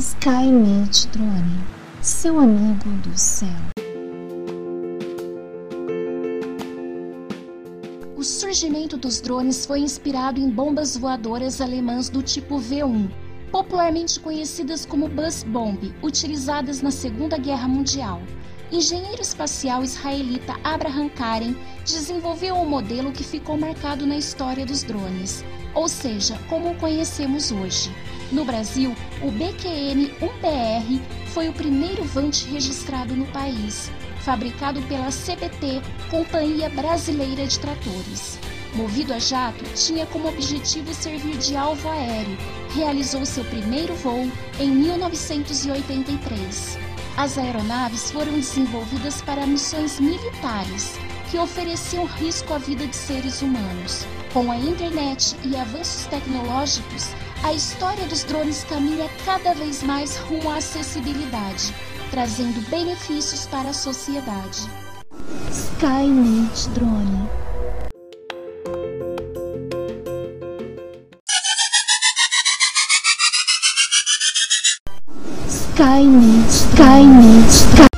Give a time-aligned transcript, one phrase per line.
[0.00, 1.62] Skymeet Drone,
[2.00, 3.48] seu amigo do céu.
[8.16, 13.10] O surgimento dos drones foi inspirado em bombas voadoras alemãs do tipo V1,
[13.52, 18.22] popularmente conhecidas como Buzz Bomb, utilizadas na Segunda Guerra Mundial.
[18.72, 21.54] Engenheiro espacial israelita Abraham Karen
[21.84, 25.44] desenvolveu um modelo que ficou marcado na história dos drones,
[25.74, 27.92] ou seja, como o conhecemos hoje.
[28.32, 31.00] No Brasil, o BQN-1BR
[31.34, 38.38] foi o primeiro Vant registrado no país, fabricado pela CBT, Companhia Brasileira de Tratores.
[38.74, 42.38] Movido a jato, tinha como objetivo servir de alvo aéreo.
[42.72, 46.78] Realizou seu primeiro voo em 1983.
[47.16, 50.94] As aeronaves foram desenvolvidas para missões militares
[51.30, 54.06] que ofereciam risco à vida de seres humanos.
[54.32, 57.08] Com a internet e avanços tecnológicos,
[57.42, 61.74] a história dos drones caminha cada vez mais rumo à acessibilidade,
[62.10, 64.68] trazendo benefícios para a sociedade.
[65.50, 67.28] Skynet Drone.
[75.48, 77.89] Skynet, Skynet, Equipe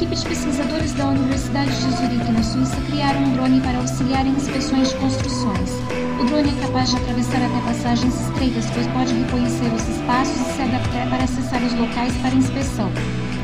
[0.00, 4.88] de pesquisadores da Universidade de Zurique, na Suíça, criaram um drone para auxiliar em inspeções
[4.88, 5.70] de construções.
[6.18, 10.52] O drone é capaz de atravessar até passagens estreitas, pois pode reconhecer os espaços e
[10.54, 12.90] se adaptar para acessar os locais para inspeção.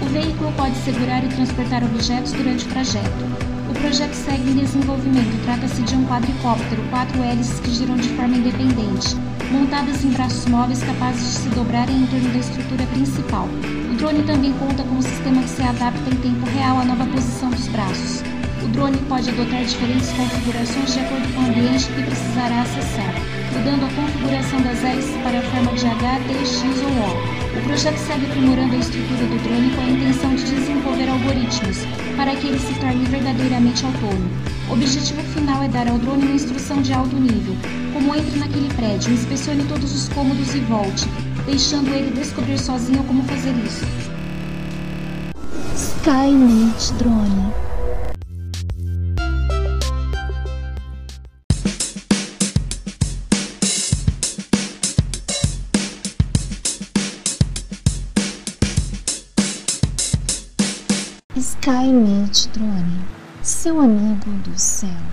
[0.01, 3.56] O veículo pode segurar e transportar objetos durante o trajeto.
[3.77, 5.45] O projeto segue em desenvolvimento.
[5.45, 9.15] Trata-se de um quadricóptero, quatro hélices que giram de forma independente,
[9.53, 13.47] montadas em braços móveis capazes de se dobrarem em torno da estrutura principal.
[13.93, 17.05] O drone também conta com um sistema que se adapta em tempo real à nova
[17.05, 18.23] posição dos braços.
[18.65, 23.15] O drone pode adotar diferentes configurações de acordo com o ambiente que precisará acessar,
[23.53, 27.46] mudando a configuração das hélices para a forma de H, T, X ou O.
[27.57, 31.79] O projeto segue aprimorando a estrutura do drone com a intenção de desenvolver algoritmos
[32.17, 34.31] para que ele se torne verdadeiramente autônomo.
[34.69, 37.57] O objetivo final é dar ao drone uma instrução de alto nível,
[37.93, 41.07] como entre naquele prédio, inspecione todos os cômodos e volte,
[41.47, 43.87] deixando ele descobrir sozinho como fazer isso.
[45.75, 47.66] Skynet Drone.
[61.39, 63.05] Skynet Drone,
[63.43, 64.97] seu amigo do céu.